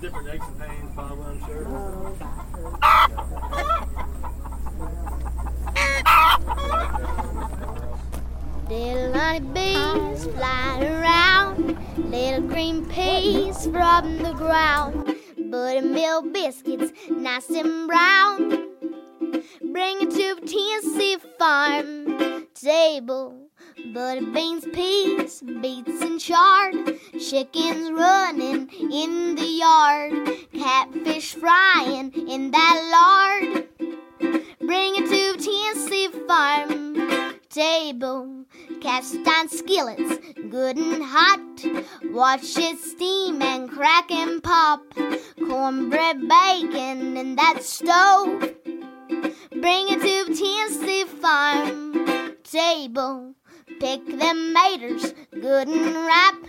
different 0.00 0.28
eggs 0.28 0.46
and 0.46 0.60
pains, 0.60 0.90
probably, 0.94 1.24
I'm 1.26 1.40
sure. 1.46 1.64
Little 8.68 10.32
flying 10.34 10.82
around, 10.84 11.76
little 12.10 12.42
green 12.48 12.86
peas 12.86 13.66
from 13.66 14.18
the 14.18 14.34
ground, 14.36 15.16
buttermilk 15.50 16.32
biscuits 16.32 16.92
nice 17.10 17.50
and 17.50 17.88
brown. 17.88 18.50
Bring 19.72 20.02
it 20.02 20.10
to 20.10 20.34
Tennessee 20.46 21.16
farm 21.38 22.46
table. 22.54 23.37
Butter 23.92 24.26
beans, 24.32 24.66
peas, 24.72 25.42
beets, 25.62 26.02
and 26.02 26.20
chard. 26.20 26.74
Chickens 27.18 27.90
running 27.90 28.68
in 28.92 29.34
the 29.34 29.46
yard. 29.46 30.12
Catfish 30.52 31.34
frying 31.34 32.12
in 32.28 32.50
that 32.50 32.76
lard. 32.92 33.68
Bring 34.60 34.94
it 34.96 35.08
to 35.08 35.42
Tennessee 35.42 36.08
farm 36.26 37.38
table. 37.48 38.44
Cast 38.82 39.16
iron 39.26 39.48
skillets, 39.48 40.18
good 40.50 40.76
and 40.76 41.02
hot. 41.02 41.64
Watch 42.12 42.58
it 42.58 42.78
steam 42.78 43.40
and 43.40 43.70
crack 43.70 44.10
and 44.10 44.42
pop. 44.42 44.82
Cornbread 45.38 46.28
bacon 46.28 47.16
in 47.16 47.36
that 47.36 47.62
stove. 47.62 48.52
Bring 49.50 49.88
it 49.88 50.00
to 50.02 50.34
Tennessee 50.34 51.04
farm 51.04 52.36
table. 52.44 53.34
Pick 53.80 54.04
them 54.06 54.54
maters, 54.54 55.14
good 55.30 55.68
and 55.68 55.94
ripe. 55.94 56.42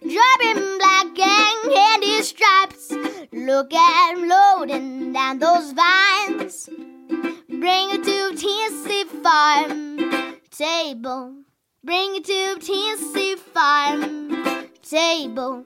Dropping 0.00 0.78
black 0.78 1.18
and 1.18 1.72
candy 1.74 2.22
stripes. 2.22 2.92
Look 3.32 3.74
at 3.74 4.12
'em 4.12 4.28
loading 4.28 5.12
down 5.12 5.38
those 5.38 5.72
vines. 5.72 6.68
Bring 7.48 7.90
it 7.90 8.04
to 8.04 8.18
Tennessee 8.42 9.04
farm 9.22 10.36
table. 10.50 11.34
Bring 11.82 12.16
it 12.16 12.24
to 12.24 12.56
Tennessee 12.60 13.36
farm 13.36 14.68
table. 14.82 15.64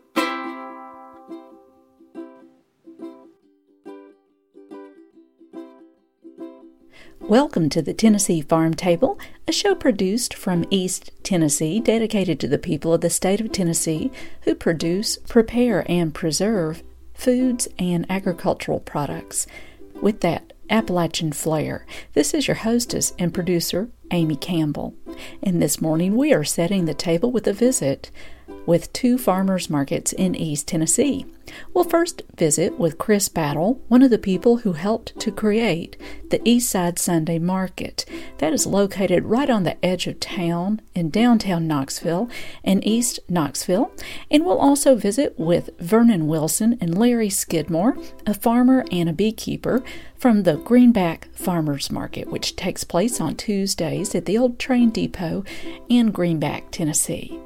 Welcome 7.30 7.68
to 7.68 7.80
the 7.80 7.94
Tennessee 7.94 8.40
Farm 8.40 8.74
Table, 8.74 9.16
a 9.46 9.52
show 9.52 9.76
produced 9.76 10.34
from 10.34 10.64
East 10.68 11.12
Tennessee 11.22 11.78
dedicated 11.78 12.40
to 12.40 12.48
the 12.48 12.58
people 12.58 12.92
of 12.92 13.02
the 13.02 13.08
state 13.08 13.40
of 13.40 13.52
Tennessee 13.52 14.10
who 14.40 14.56
produce, 14.56 15.16
prepare, 15.28 15.88
and 15.88 16.12
preserve 16.12 16.82
foods 17.14 17.68
and 17.78 18.04
agricultural 18.10 18.80
products. 18.80 19.46
With 20.02 20.22
that 20.22 20.54
Appalachian 20.68 21.30
flair, 21.30 21.86
this 22.14 22.34
is 22.34 22.48
your 22.48 22.56
hostess 22.56 23.14
and 23.16 23.32
producer, 23.32 23.90
Amy 24.10 24.34
Campbell. 24.34 24.96
And 25.40 25.62
this 25.62 25.80
morning 25.80 26.16
we 26.16 26.32
are 26.32 26.42
setting 26.42 26.86
the 26.86 26.94
table 26.94 27.30
with 27.30 27.46
a 27.46 27.52
visit 27.52 28.10
with 28.66 28.92
two 28.92 29.18
farmers 29.18 29.70
markets 29.70 30.12
in 30.12 30.34
East 30.34 30.68
Tennessee. 30.68 31.26
We'll 31.74 31.84
first 31.84 32.22
visit 32.36 32.78
with 32.78 32.98
Chris 32.98 33.28
Battle, 33.28 33.80
one 33.88 34.02
of 34.02 34.10
the 34.10 34.18
people 34.18 34.58
who 34.58 34.72
helped 34.72 35.18
to 35.20 35.32
create 35.32 35.96
the 36.30 36.40
East 36.48 36.70
Side 36.70 36.98
Sunday 36.98 37.38
Market. 37.38 38.04
That 38.38 38.52
is 38.52 38.66
located 38.66 39.24
right 39.24 39.50
on 39.50 39.64
the 39.64 39.84
edge 39.84 40.06
of 40.06 40.20
town 40.20 40.80
in 40.94 41.10
downtown 41.10 41.66
Knoxville 41.66 42.30
and 42.62 42.86
East 42.86 43.20
Knoxville. 43.28 43.90
And 44.30 44.44
we'll 44.44 44.58
also 44.58 44.94
visit 44.94 45.38
with 45.38 45.70
Vernon 45.78 46.28
Wilson 46.28 46.78
and 46.80 46.96
Larry 46.96 47.30
Skidmore, 47.30 47.96
a 48.26 48.34
farmer 48.34 48.84
and 48.92 49.08
a 49.08 49.12
beekeeper 49.12 49.82
from 50.16 50.42
the 50.42 50.56
Greenback 50.56 51.28
Farmers 51.34 51.90
Market, 51.90 52.28
which 52.28 52.56
takes 52.56 52.84
place 52.84 53.20
on 53.20 53.36
Tuesdays 53.36 54.14
at 54.14 54.26
the 54.26 54.38
old 54.38 54.58
train 54.58 54.90
depot 54.90 55.44
in 55.88 56.10
Greenback, 56.10 56.70
Tennessee. 56.70 57.40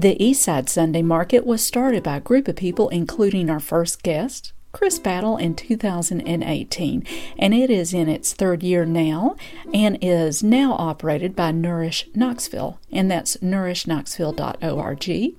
The 0.00 0.16
Eastside 0.20 0.68
Sunday 0.68 1.02
Market 1.02 1.44
was 1.44 1.66
started 1.66 2.04
by 2.04 2.18
a 2.18 2.20
group 2.20 2.46
of 2.46 2.54
people, 2.54 2.88
including 2.90 3.50
our 3.50 3.58
first 3.58 4.04
guest, 4.04 4.52
Chris 4.70 5.00
Battle, 5.00 5.36
in 5.36 5.56
2018, 5.56 7.04
and 7.36 7.52
it 7.52 7.68
is 7.68 7.92
in 7.92 8.08
its 8.08 8.32
third 8.32 8.62
year 8.62 8.84
now 8.84 9.34
and 9.74 9.98
is 10.00 10.40
now 10.40 10.74
operated 10.74 11.34
by 11.34 11.50
Nourish 11.50 12.06
Knoxville, 12.14 12.78
and 12.92 13.10
that's 13.10 13.38
nourishknoxville.org. 13.38 15.34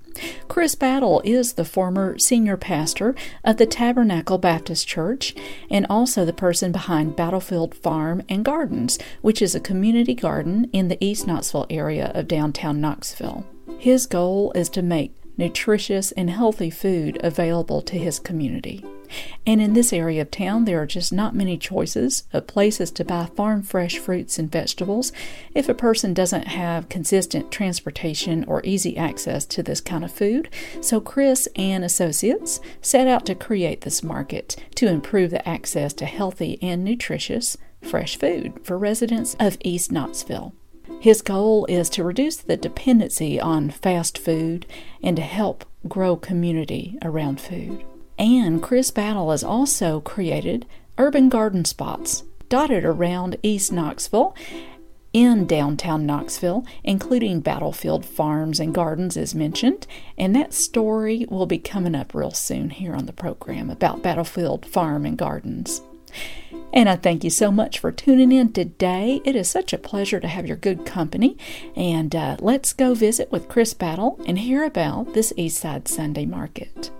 Chris 0.50 0.76
Battle 0.76 1.22
is 1.24 1.54
the 1.54 1.64
former 1.64 2.20
senior 2.20 2.58
pastor 2.58 3.16
of 3.46 3.56
the 3.56 3.66
Tabernacle 3.66 4.40
Baptist 4.40 4.86
Church 4.86 5.34
and 5.72 5.88
also 5.90 6.26
the 6.26 6.34
person 6.34 6.74
behind 6.74 7.16
Battlefield 7.16 7.76
Farm 7.76 8.24
and 8.28 8.44
Gardens, 8.44 9.00
which 9.22 9.42
is 9.42 9.56
a 9.56 9.62
community 9.62 10.16
garden 10.16 10.70
in 10.74 10.90
the 10.90 10.98
East 11.00 11.28
Knoxville 11.28 11.68
area 11.70 12.12
of 12.14 12.28
downtown 12.28 12.82
Knoxville. 12.82 13.46
His 13.78 14.06
goal 14.06 14.52
is 14.54 14.70
to 14.70 14.82
make 14.82 15.14
nutritious 15.38 16.12
and 16.12 16.30
healthy 16.30 16.70
food 16.70 17.18
available 17.24 17.82
to 17.82 17.98
his 17.98 18.20
community. 18.20 18.84
And 19.46 19.62
in 19.62 19.74
this 19.74 19.92
area 19.92 20.22
of 20.22 20.30
town, 20.30 20.66
there 20.66 20.82
are 20.82 20.86
just 20.86 21.12
not 21.12 21.34
many 21.34 21.58
choices 21.58 22.24
of 22.34 22.46
places 22.46 22.92
to 22.92 23.06
buy 23.06 23.26
farm 23.26 23.64
fresh 23.64 23.98
fruits 23.98 24.38
and 24.38 24.52
vegetables 24.52 25.12
if 25.56 25.68
a 25.68 25.74
person 25.74 26.14
doesn't 26.14 26.48
have 26.48 26.90
consistent 26.90 27.52
transportation 27.52 28.44
or 28.46 28.62
easy 28.64 28.98
access 28.98 29.46
to 29.48 29.64
this 29.64 29.82
kind 29.82 30.04
of 30.04 30.12
food. 30.12 30.50
So, 30.82 31.02
Chris 31.02 31.48
and 31.56 31.84
associates 31.84 32.60
set 32.82 33.08
out 33.08 33.26
to 33.26 33.36
create 33.36 33.82
this 33.82 34.04
market 34.04 34.56
to 34.76 34.88
improve 34.88 35.32
the 35.32 35.48
access 35.48 35.94
to 35.94 36.06
healthy 36.06 36.60
and 36.62 36.84
nutritious 36.84 37.58
fresh 37.82 38.18
food 38.18 38.60
for 38.64 38.78
residents 38.78 39.36
of 39.40 39.58
East 39.64 39.92
Knoxville. 39.92 40.54
His 41.00 41.22
goal 41.22 41.66
is 41.68 41.90
to 41.92 42.04
reduce 42.04 42.36
the 42.38 42.58
dependency 42.58 43.40
on 43.40 43.70
fast 43.70 44.18
food 44.18 44.66
and 45.02 45.16
to 45.16 45.22
help 45.22 45.64
grow 45.88 46.18
community 46.18 46.98
around 47.02 47.40
food. 47.40 47.84
And 48.18 48.62
Chris 48.62 48.92
Battle 48.92 49.32
has 49.32 49.44
also 49.44 50.02
created 50.02 50.66
urban 50.98 51.30
garden 51.30 51.64
spots 51.64 52.24
dotted 52.50 52.84
around 52.84 53.38
East 53.42 53.72
Knoxville 53.72 54.36
in 55.14 55.48
downtown 55.48 56.06
Knoxville, 56.06 56.66
including 56.84 57.40
Battlefield 57.40 58.06
Farms 58.06 58.60
and 58.60 58.74
Gardens, 58.74 59.16
as 59.16 59.34
mentioned. 59.34 59.88
And 60.18 60.36
that 60.36 60.54
story 60.54 61.26
will 61.30 61.46
be 61.46 61.60
coming 61.60 61.96
up 61.96 62.14
real 62.14 62.32
soon 62.32 62.72
here 62.72 62.94
on 62.94 63.06
the 63.06 63.14
program 63.14 63.70
about 63.70 64.04
Battlefield 64.04 64.66
Farm 64.66 65.06
and 65.06 65.18
Gardens. 65.18 65.82
And 66.72 66.88
I 66.88 66.96
thank 66.96 67.24
you 67.24 67.30
so 67.30 67.52
much 67.52 67.80
for 67.80 67.92
tuning 67.92 68.32
in 68.32 68.54
today. 68.54 69.22
It 69.26 69.36
is 69.36 69.50
such 69.50 69.74
a 69.74 69.78
pleasure 69.78 70.20
to 70.20 70.28
have 70.28 70.46
your 70.46 70.58
good 70.58 70.86
company. 70.86 71.38
And 71.76 72.16
uh, 72.16 72.38
let's 72.40 72.74
go 72.74 72.94
visit 72.94 73.32
with 73.32 73.50
Chris 73.50 73.74
Battle 73.74 74.20
and 74.28 74.38
hear 74.38 74.64
about 74.64 75.14
this 75.14 75.34
Eastside 75.34 75.88
Sunday 75.88 76.26
Market. 76.26 76.92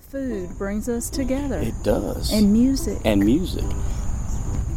Food 0.00 0.50
brings 0.58 0.88
us 0.88 1.10
together. 1.10 1.60
It 1.60 1.74
does. 1.82 2.32
And 2.32 2.52
music. 2.52 2.98
And 3.04 3.24
music. 3.24 3.64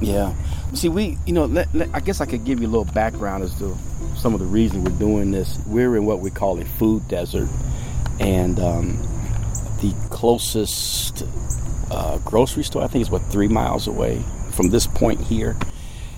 Yeah. 0.01 0.33
See, 0.73 0.89
we, 0.89 1.17
you 1.25 1.33
know, 1.33 1.45
let, 1.45 1.73
let, 1.75 1.93
I 1.93 1.99
guess 1.99 2.21
I 2.21 2.25
could 2.25 2.45
give 2.45 2.61
you 2.61 2.67
a 2.67 2.71
little 2.71 2.91
background 2.93 3.43
as 3.43 3.57
to 3.59 3.75
some 4.17 4.33
of 4.33 4.39
the 4.39 4.45
reasons 4.45 4.89
we're 4.89 4.97
doing 4.97 5.31
this. 5.31 5.61
We're 5.67 5.97
in 5.97 6.05
what 6.05 6.19
we 6.19 6.31
call 6.31 6.59
a 6.59 6.65
food 6.65 7.07
desert. 7.07 7.49
And, 8.19 8.59
um, 8.59 8.97
the 9.81 9.93
closest 10.09 11.23
uh, 11.91 12.17
grocery 12.19 12.63
store, 12.63 12.83
I 12.83 12.87
think, 12.87 13.03
is 13.03 13.09
what 13.09 13.21
three 13.23 13.47
miles 13.47 13.87
away 13.87 14.21
from 14.51 14.69
this 14.69 14.87
point 14.87 15.21
here. 15.21 15.55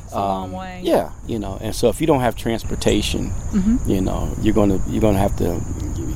It's 0.03 0.13
a 0.13 0.19
long 0.19 0.45
um, 0.45 0.51
way. 0.59 0.81
Yeah, 0.83 1.11
you 1.25 1.39
know, 1.39 1.57
and 1.61 1.75
so 1.75 1.89
if 1.89 2.01
you 2.01 2.07
don't 2.07 2.21
have 2.21 2.35
transportation, 2.35 3.29
mm-hmm. 3.29 3.89
you 3.89 4.01
know, 4.01 4.33
you're 4.41 4.53
gonna 4.53 4.81
you're 4.87 5.01
gonna 5.01 5.19
have 5.19 5.35
to 5.37 5.61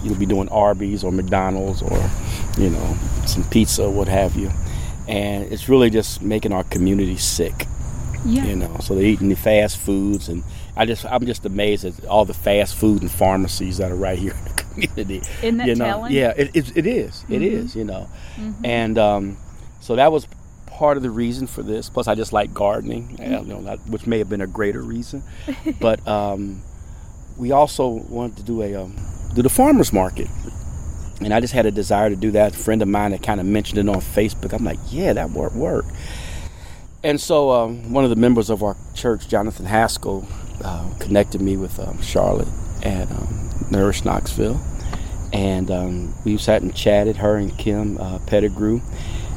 you'll 0.03 0.15
be 0.15 0.25
doing 0.25 0.49
Arby's 0.49 1.03
or 1.03 1.11
McDonald's 1.11 1.81
or 1.81 2.11
you 2.57 2.69
know 2.69 2.97
some 3.25 3.43
pizza 3.45 3.89
what 3.89 4.07
have 4.07 4.35
you, 4.35 4.51
and 5.07 5.51
it's 5.51 5.69
really 5.69 5.89
just 5.89 6.21
making 6.21 6.51
our 6.51 6.63
community 6.65 7.17
sick. 7.17 7.67
Yeah. 8.25 8.45
You 8.45 8.55
know, 8.55 8.77
so 8.79 8.95
they're 8.95 9.03
eating 9.03 9.29
the 9.29 9.35
fast 9.35 9.77
foods, 9.77 10.29
and 10.29 10.43
I 10.75 10.85
just 10.85 11.05
I'm 11.05 11.25
just 11.25 11.45
amazed 11.45 11.85
at 11.85 12.05
all 12.05 12.25
the 12.25 12.33
fast 12.33 12.75
food 12.75 13.01
and 13.01 13.11
pharmacies 13.11 13.77
that 13.77 13.91
are 13.91 13.95
right 13.95 14.17
here 14.17 14.35
community. 14.75 15.21
Isn't 15.41 15.57
that 15.57 15.67
you 15.67 15.75
know? 15.75 15.85
telling? 15.85 16.11
Yeah, 16.11 16.33
it, 16.35 16.55
it, 16.55 16.77
it 16.77 16.85
is. 16.85 17.15
Mm-hmm. 17.23 17.33
It 17.33 17.41
is, 17.41 17.75
you 17.75 17.83
know. 17.83 18.09
Mm-hmm. 18.35 18.65
And 18.65 18.97
um, 18.97 19.37
so 19.79 19.95
that 19.95 20.11
was 20.11 20.27
part 20.67 20.97
of 20.97 21.03
the 21.03 21.09
reason 21.09 21.47
for 21.47 21.63
this. 21.63 21.89
Plus, 21.89 22.07
I 22.07 22.15
just 22.15 22.33
like 22.33 22.53
gardening, 22.53 23.17
you 23.21 23.29
know, 23.29 23.61
that, 23.63 23.79
which 23.87 24.05
may 24.05 24.19
have 24.19 24.29
been 24.29 24.41
a 24.41 24.47
greater 24.47 24.81
reason. 24.81 25.23
but 25.79 26.05
um, 26.07 26.61
we 27.37 27.51
also 27.51 27.87
wanted 27.87 28.37
to 28.37 28.43
do 28.43 28.61
a 28.61 28.75
um, 28.75 28.95
do 29.33 29.41
the 29.41 29.49
farmers 29.49 29.91
market. 29.91 30.27
And 31.21 31.33
I 31.33 31.39
just 31.39 31.53
had 31.53 31.65
a 31.65 31.71
desire 31.71 32.09
to 32.09 32.15
do 32.15 32.31
that. 32.31 32.55
A 32.55 32.57
friend 32.57 32.81
of 32.81 32.89
mine 32.89 33.11
had 33.11 33.23
kind 33.23 33.39
of 33.39 33.45
mentioned 33.45 33.79
it 33.79 33.87
on 33.87 34.01
Facebook. 34.01 34.53
I'm 34.53 34.65
like, 34.65 34.79
yeah, 34.89 35.13
that 35.13 35.29
would 35.31 35.53
work. 35.53 35.85
And 37.03 37.21
so 37.21 37.51
um, 37.51 37.93
one 37.93 38.03
of 38.03 38.09
the 38.09 38.15
members 38.15 38.49
of 38.49 38.63
our 38.63 38.75
church, 38.95 39.29
Jonathan 39.29 39.65
Haskell, 39.65 40.27
uh, 40.63 40.89
connected 40.99 41.39
me 41.39 41.55
with 41.55 41.79
um, 41.79 42.01
Charlotte 42.01 42.47
at 42.83 43.09
um, 43.11 43.44
Nourish 43.71 44.05
Knoxville. 44.05 44.59
and 45.33 45.69
um, 45.69 46.15
we 46.23 46.37
sat 46.37 46.61
and 46.61 46.73
chatted, 46.75 47.17
her 47.17 47.35
and 47.35 47.57
Kim 47.57 47.97
uh, 47.97 48.19
Pettigrew, 48.19 48.81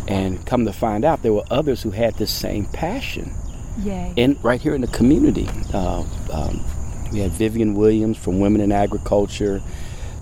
and 0.06 0.44
come 0.46 0.64
to 0.64 0.72
find 0.72 1.04
out 1.04 1.22
there 1.22 1.32
were 1.32 1.44
others 1.50 1.82
who 1.82 1.90
had 1.90 2.14
this 2.14 2.30
same 2.30 2.66
passion. 2.66 3.34
Yay. 3.82 4.12
In 4.16 4.38
right 4.42 4.60
here 4.60 4.74
in 4.74 4.80
the 4.80 4.86
community, 4.88 5.48
uh, 5.72 6.04
um, 6.32 6.64
we 7.12 7.20
had 7.20 7.32
Vivian 7.32 7.74
Williams 7.74 8.16
from 8.16 8.38
Women 8.40 8.60
in 8.60 8.72
Agriculture, 8.72 9.62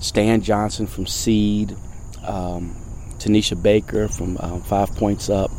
Stan 0.00 0.41
Johnson 0.43 0.87
from 0.87 1.06
Seed, 1.06 1.76
um, 2.25 2.75
Tanisha 3.19 3.61
Baker 3.61 4.08
from 4.08 4.37
um, 4.38 4.62
Five 4.62 4.91
Points 4.94 5.29
Up. 5.29 5.50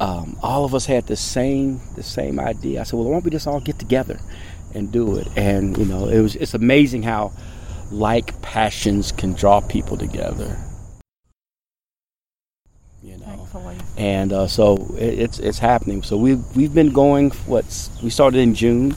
Um, 0.00 0.36
all 0.42 0.64
of 0.64 0.74
us 0.74 0.86
had 0.86 1.06
the 1.06 1.16
same 1.16 1.80
the 1.96 2.02
same 2.04 2.38
idea. 2.38 2.80
I 2.80 2.84
said, 2.84 2.96
"Well, 2.96 3.08
why 3.08 3.14
don't 3.14 3.24
we 3.24 3.30
just 3.30 3.46
all 3.48 3.60
get 3.60 3.78
together 3.78 4.20
and 4.74 4.92
do 4.92 5.16
it?" 5.16 5.26
And 5.36 5.76
you 5.76 5.84
know, 5.84 6.06
it 6.08 6.20
was 6.20 6.36
it's 6.36 6.54
amazing 6.54 7.02
how 7.02 7.32
like 7.90 8.40
passions 8.42 9.12
can 9.12 9.32
draw 9.32 9.60
people 9.60 9.96
together. 9.96 10.56
You 13.02 13.16
know, 13.18 13.26
Thankfully. 13.26 13.76
and 13.96 14.32
uh, 14.32 14.46
so 14.48 14.76
it, 14.98 15.18
it's 15.20 15.38
it's 15.38 15.58
happening. 15.58 16.02
So 16.02 16.16
we've 16.16 16.44
we've 16.56 16.74
been 16.74 16.92
going. 16.92 17.30
What's 17.46 17.90
we 18.02 18.10
started 18.10 18.40
in 18.40 18.54
June, 18.54 18.94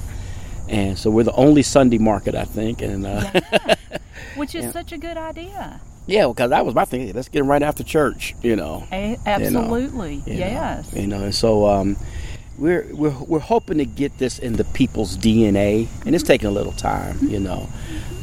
and 0.68 0.98
so 0.98 1.12
we're 1.12 1.24
the 1.24 1.34
only 1.34 1.62
Sunday 1.62 2.00
market, 2.00 2.34
I 2.34 2.46
think. 2.46 2.82
And 2.82 3.06
uh, 3.06 3.30
yeah, 3.34 3.76
Which 4.36 4.56
is 4.56 4.66
Yeah. 4.66 4.72
such 4.72 4.92
a 4.92 4.98
good 4.98 5.18
idea. 5.18 5.80
Yeah, 6.08 6.28
because 6.28 6.50
that 6.50 6.66
was 6.66 6.74
my 6.74 6.84
thing. 6.86 7.14
Let's 7.14 7.30
get 7.30 7.40
them 7.40 7.48
right 7.48 7.62
after 7.62 7.84
church. 7.84 8.34
You 8.42 8.56
know. 8.56 8.88
A- 8.92 9.18
absolutely. 9.26 10.16
you 10.26 10.34
know, 10.34 10.40
yes. 10.48 10.92
You 10.94 11.06
know, 11.08 11.24
and 11.24 11.36
so 11.36 11.68
um, 11.68 11.96
we're 12.58 12.88
we're 12.94 13.12
we're 13.26 13.40
hoping 13.40 13.78
to 13.78 13.86
get 13.86 14.18
this 14.18 14.40
in 14.40 14.54
the 14.54 14.64
people's 14.64 15.16
DNA, 15.16 15.88
and 16.08 16.16
it's 16.16 16.24
taking 16.24 16.48
a 16.48 16.52
little 16.52 16.74
time, 16.74 17.20
you 17.22 17.40
know. 17.40 17.70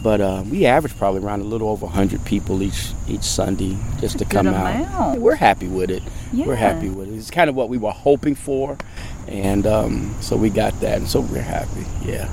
But 0.03 0.21
uh, 0.21 0.45
we 0.49 0.65
average 0.65 0.97
probably 0.97 1.23
around 1.23 1.41
a 1.41 1.45
little 1.45 1.69
over 1.69 1.87
100 1.87 2.25
people 2.25 2.63
each 2.63 2.93
each 3.09 3.23
Sunday 3.25 3.77
just 4.01 4.19
to 4.19 4.25
good 4.25 4.31
come 4.31 4.49
out. 4.49 5.19
We're 5.19 5.35
happy 5.35 5.67
with 5.67 5.91
it. 5.91 6.03
We're 6.33 6.55
happy 6.55 6.89
with 6.89 7.09
it. 7.09 7.17
It's 7.17 7.31
kind 7.31 7.51
of 7.51 7.57
what 7.57 7.69
we 7.69 7.79
were 7.79 7.91
hoping 7.91 8.35
for, 8.35 8.79
and 9.27 9.67
um, 9.67 10.15
so 10.21 10.37
we 10.37 10.51
got 10.51 10.79
that, 10.81 10.99
and 10.99 11.09
so 11.09 11.21
we're 11.21 11.43
happy. 11.43 11.85
Yeah. 12.05 12.29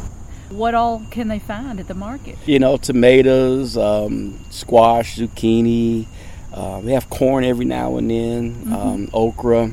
What 0.49 0.75
all 0.75 1.01
can 1.09 1.27
they 1.27 1.39
find 1.39 1.79
at 1.79 1.87
the 1.87 1.95
market? 1.95 2.37
You 2.45 2.59
know, 2.59 2.77
tomatoes, 2.77 3.77
um, 3.77 4.39
squash, 4.51 5.17
zucchini. 5.17 6.05
Uh, 6.53 6.81
we 6.83 6.91
have 6.91 7.09
corn 7.09 7.43
every 7.43 7.65
now 7.65 7.97
and 7.97 8.09
then, 8.09 8.73
um, 8.73 9.09
okra. 9.11 9.71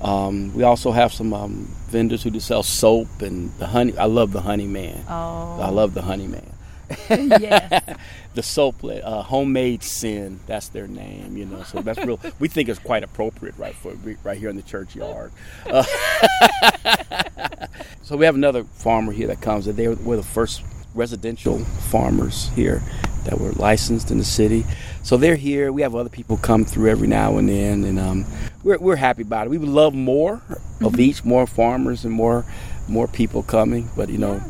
Um, 0.00 0.54
we 0.54 0.62
also 0.62 0.92
have 0.92 1.12
some 1.12 1.34
um, 1.34 1.74
vendors 1.88 2.22
who 2.22 2.30
do 2.30 2.40
sell 2.40 2.62
soap 2.62 3.20
and 3.20 3.52
the 3.58 3.66
honey. 3.66 3.96
I 3.98 4.04
love 4.04 4.32
the 4.32 4.42
honey 4.42 4.66
man. 4.66 5.04
Oh, 5.08 5.58
I 5.60 5.70
love 5.70 5.94
the 5.94 6.02
honey 6.02 6.26
man. 6.26 6.52
yes. 7.10 7.96
The 8.36 8.42
soaplet, 8.42 9.02
uh, 9.02 9.22
homemade 9.22 9.82
sin. 9.82 10.40
That's 10.46 10.68
their 10.68 10.86
name. 10.86 11.38
You 11.38 11.46
know, 11.46 11.62
so 11.62 11.80
that's 11.80 11.98
real. 12.04 12.20
we 12.38 12.48
think 12.48 12.68
it's 12.68 12.78
quite 12.78 13.02
appropriate, 13.02 13.56
right 13.56 13.74
for 13.74 13.94
right 14.22 14.36
here 14.36 14.50
in 14.50 14.56
the 14.56 14.62
churchyard. 14.62 15.32
Uh, 15.64 15.82
so 18.02 18.18
we 18.18 18.26
have 18.26 18.34
another 18.34 18.64
farmer 18.64 19.12
here 19.12 19.28
that 19.28 19.40
comes. 19.40 19.64
They 19.64 19.88
were, 19.88 19.94
we're 19.94 20.16
the 20.16 20.22
first 20.22 20.62
residential 20.94 21.60
farmers 21.60 22.50
here 22.50 22.82
that 23.24 23.40
were 23.40 23.52
licensed 23.52 24.10
in 24.10 24.18
the 24.18 24.24
city. 24.24 24.66
So 25.02 25.16
they're 25.16 25.36
here. 25.36 25.72
We 25.72 25.80
have 25.82 25.94
other 25.94 26.10
people 26.10 26.36
come 26.36 26.64
through 26.66 26.90
every 26.90 27.08
now 27.08 27.38
and 27.38 27.48
then, 27.48 27.84
and 27.84 27.98
um, 27.98 28.26
we're 28.62 28.78
we're 28.78 28.96
happy 28.96 29.22
about 29.22 29.46
it. 29.46 29.50
We 29.50 29.58
would 29.58 29.68
love 29.68 29.94
more 29.94 30.42
of 30.82 31.00
each, 31.00 31.24
more 31.24 31.46
farmers 31.46 32.04
and 32.04 32.12
more 32.12 32.44
more 32.88 33.08
people 33.08 33.42
coming. 33.42 33.88
But 33.96 34.08
you 34.08 34.18
know, 34.18 34.42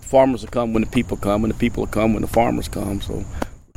farmers 0.00 0.42
will 0.42 0.50
come 0.50 0.72
when 0.72 0.82
the 0.82 0.90
people 0.90 1.16
come, 1.16 1.44
and 1.44 1.52
the 1.52 1.58
people 1.58 1.82
will 1.82 1.92
come 1.92 2.12
when 2.14 2.22
the 2.22 2.28
farmers 2.28 2.68
come. 2.68 3.00
So 3.00 3.24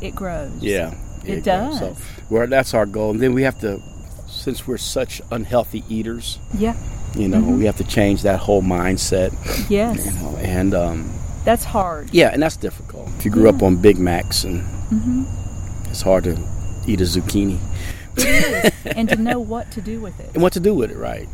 It 0.01 0.15
grows. 0.15 0.51
yeah, 0.61 0.93
It 1.25 1.43
goes. 1.43 1.43
does. 1.43 1.79
So 1.79 1.97
we're, 2.29 2.47
that's 2.47 2.73
our 2.73 2.85
goal, 2.85 3.11
and 3.11 3.19
then 3.19 3.33
we 3.33 3.43
have 3.43 3.59
to, 3.61 3.79
since 4.27 4.67
we're 4.67 4.77
such 4.77 5.21
unhealthy 5.31 5.83
eaters, 5.89 6.39
Yeah. 6.57 6.75
you 7.15 7.27
know, 7.27 7.39
we 7.41 7.65
have 7.65 7.77
to 7.77 7.83
change 7.83 8.21
that 8.23 8.39
whole 8.39 8.61
mindset. 8.61 9.31
Yes. 9.69 10.05
You 10.05 10.11
know, 10.13 10.35
and 10.37 10.73
um, 10.73 11.11
That's 11.45 11.63
hard. 11.63 12.09
yeah, 12.13 12.29
and 12.33 12.41
that's 12.41 12.57
difficult. 12.57 13.07
If 13.17 13.25
you 13.25 13.31
grew 13.31 13.49
up 13.49 13.61
on 13.63 13.77
Big 13.77 13.97
Macs, 13.97 14.43
and 14.43 14.61
Mm-hmm. 14.91 15.23
it's 15.91 16.01
hard 16.01 16.23
to 16.25 16.37
eat 16.87 17.01
a 17.01 17.03
zucchini 17.03 17.59
and 18.95 19.09
to 19.09 19.15
know 19.17 19.37
what 19.39 19.69
to 19.73 19.81
do 19.81 19.99
with 19.99 20.17
it. 20.19 20.29
and 20.33 20.41
what 20.41 20.53
to 20.53 20.59
do 20.61 20.73
with 20.73 20.91
it, 20.91 20.97
right? 20.97 21.27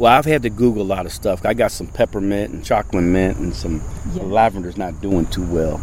Right. 0.00 0.06
You 0.06 0.06
know. 0.06 0.10
Well, 0.10 0.12
I've 0.18 0.24
had 0.24 0.42
to 0.42 0.50
Google 0.50 0.82
a 0.82 0.84
lot 0.84 1.06
of 1.06 1.12
stuff. 1.12 1.44
I 1.44 1.54
got 1.54 1.70
some 1.72 1.86
peppermint 1.86 2.52
and 2.52 2.64
chocolate 2.64 3.04
mint 3.04 3.38
and 3.38 3.54
some 3.54 3.82
Yeah. 4.14 4.22
lavender's 4.24 4.76
not 4.76 5.00
doing 5.00 5.26
too 5.26 5.44
well, 5.44 5.80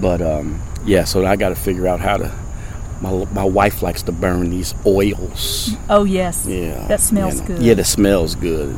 but 0.00 0.20
um, 0.20 0.60
yeah. 0.84 1.04
So 1.04 1.24
I 1.24 1.36
got 1.36 1.48
to 1.50 1.56
figure 1.56 1.86
out 1.86 2.00
how 2.00 2.16
to. 2.18 2.32
My, 3.00 3.24
my 3.34 3.44
wife 3.44 3.82
likes 3.82 4.02
to 4.04 4.12
burn 4.12 4.50
these 4.50 4.72
oils. 4.86 5.74
Oh, 5.90 6.04
yes. 6.04 6.46
Yeah, 6.46 6.86
That 6.86 7.00
smells 7.00 7.34
you 7.34 7.40
know. 7.40 7.46
good. 7.48 7.62
Yeah, 7.62 7.74
that 7.74 7.84
smells 7.84 8.34
good. 8.36 8.76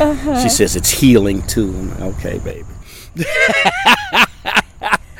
Uh-huh. 0.00 0.40
She 0.42 0.48
says 0.48 0.74
it's 0.76 0.90
healing 0.90 1.42
too. 1.48 1.66
Like, 1.72 2.00
okay, 2.00 2.38
baby. 2.38 2.64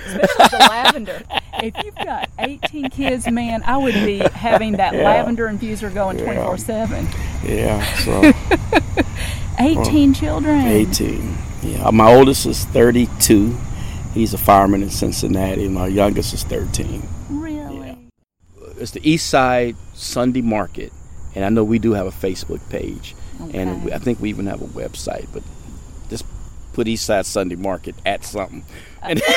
Especially 0.06 0.48
the 0.50 0.66
lavender. 0.70 1.22
If 1.62 1.74
you've 1.84 1.94
got 1.96 2.30
18 2.38 2.88
kids, 2.90 3.28
man, 3.28 3.62
I 3.64 3.76
would 3.76 3.92
be 3.94 4.18
having 4.18 4.72
that 4.74 4.94
Yeah. 4.94 5.02
lavender 5.02 5.48
infuser 5.48 5.92
going 5.92 6.16
24 6.18 6.56
7. 6.58 7.06
Yeah, 7.44 7.82
so 7.96 8.22
18 9.58 10.14
children. 10.14 10.60
18. 10.66 11.36
Yeah, 11.62 11.90
my 11.90 12.12
oldest 12.14 12.46
is 12.46 12.64
32. 12.66 13.56
He's 14.14 14.32
a 14.34 14.38
fireman 14.38 14.82
in 14.82 14.90
Cincinnati. 14.90 15.68
My 15.68 15.86
youngest 15.86 16.32
is 16.34 16.44
13. 16.44 17.02
Really? 17.30 17.96
It's 18.78 18.92
the 18.92 19.08
East 19.08 19.28
Side 19.28 19.76
Sunday 19.94 20.40
Market, 20.42 20.92
and 21.34 21.44
I 21.44 21.48
know 21.48 21.64
we 21.64 21.78
do 21.78 21.92
have 21.92 22.06
a 22.06 22.10
Facebook 22.10 22.60
page, 22.70 23.14
and 23.52 23.70
Okay. 23.70 23.80
we, 23.86 23.92
I 23.92 23.98
think 23.98 24.20
we 24.20 24.28
even 24.30 24.46
have 24.46 24.62
a 24.62 24.66
website. 24.66 25.26
But 25.32 25.42
just 26.08 26.24
put 26.74 26.86
East 26.86 27.04
Side 27.04 27.26
Sunday 27.26 27.56
Market 27.56 27.96
at 28.06 28.24
something, 28.24 28.64
and, 29.02 29.20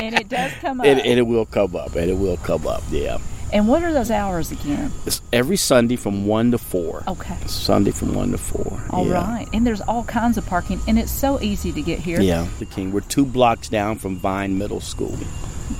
And 0.00 0.14
it 0.14 0.28
does 0.28 0.52
come 0.60 0.80
up. 0.80 0.86
and, 0.86 1.00
and 1.00 1.18
it 1.18 1.26
will 1.26 1.44
come 1.46 1.74
up, 1.76 1.94
and 1.96 2.08
it 2.10 2.14
will 2.16 2.36
come 2.38 2.66
up. 2.66 2.82
Yeah, 2.90 3.18
and 3.52 3.68
what 3.68 3.82
are 3.82 3.92
those 3.92 4.10
hours 4.10 4.50
again? 4.52 4.92
it's 5.06 5.20
every 5.32 5.56
Sunday 5.56 5.96
from 5.96 6.26
one 6.26 6.50
to 6.50 6.58
four. 6.58 7.02
Okay. 7.06 7.36
Sunday 7.46 7.90
from 7.90 8.14
one 8.14 8.32
to 8.32 8.38
four. 8.38 8.80
All 8.90 9.06
right, 9.06 9.46
yeah. 9.50 9.56
And 9.56 9.66
there's 9.66 9.80
all 9.82 10.04
kinds 10.04 10.36
of 10.38 10.46
parking, 10.46 10.80
and 10.86 10.98
it's 10.98 11.12
so 11.12 11.40
easy 11.40 11.72
to 11.72 11.82
get 11.82 11.98
here. 11.98 12.20
Yeah, 12.20 12.46
the 12.58 12.66
King. 12.66 12.92
We're 12.92 13.00
two 13.00 13.24
blocks 13.24 13.68
down 13.68 13.98
from 13.98 14.16
Vine 14.16 14.58
Middle 14.58 14.80
School. 14.80 15.16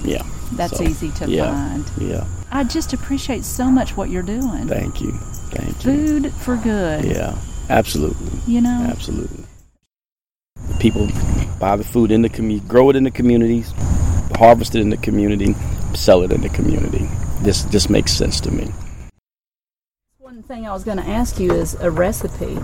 Yeah, 0.04 0.22
That's 0.52 0.76
so, 0.76 0.84
easy 0.84 1.10
to 1.12 1.28
yeah, 1.30 1.52
find. 1.52 1.90
Yeah, 1.98 2.26
I 2.50 2.64
just 2.64 2.92
appreciate 2.92 3.44
so 3.44 3.70
much 3.70 3.96
what 3.96 4.10
you're 4.10 4.22
doing. 4.22 4.68
thank 4.68 5.00
you, 5.00 5.12
thank 5.50 5.68
you. 5.84 6.20
Food 6.20 6.32
for 6.34 6.56
good. 6.56 7.04
Yeah, 7.04 7.38
absolutely, 7.70 8.38
You 8.46 8.60
know? 8.60 8.86
absolutely. 8.90 9.44
People 10.78 11.08
buy 11.58 11.76
the 11.76 11.84
food 11.84 12.12
in 12.12 12.22
the 12.22 12.28
community, 12.28 12.68
grow 12.68 12.90
it 12.90 12.96
in 12.96 13.04
the 13.04 13.10
communities, 13.10 13.72
harvest 14.36 14.74
it 14.74 14.80
in 14.80 14.90
the 14.90 14.96
community, 14.98 15.54
sell 15.94 16.22
it 16.22 16.30
in 16.32 16.42
the 16.42 16.48
community. 16.50 17.08
This 17.40 17.64
just 17.64 17.88
makes 17.90 18.12
sense 18.12 18.40
to 18.40 18.50
me. 18.50 18.68
One 20.18 20.42
thing 20.42 20.66
I 20.66 20.72
was 20.72 20.84
going 20.84 20.98
to 20.98 21.06
ask 21.08 21.38
you 21.38 21.52
is 21.52 21.74
a 21.74 21.90
recipe. 21.90 22.58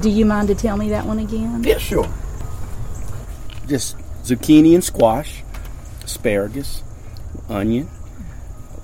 Do 0.00 0.08
you 0.10 0.24
mind 0.24 0.48
to 0.48 0.54
tell 0.54 0.76
me 0.76 0.90
that 0.90 1.06
one 1.06 1.18
again? 1.18 1.62
Yeah, 1.64 1.78
sure. 1.78 2.08
Just 3.66 3.96
zucchini 4.24 4.74
and 4.74 4.84
squash, 4.84 5.42
asparagus, 6.04 6.82
onion, 7.48 7.88